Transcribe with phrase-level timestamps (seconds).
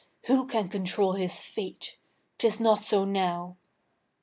[0.25, 1.97] Who can control his fate?
[2.39, 3.57] 't is not so now.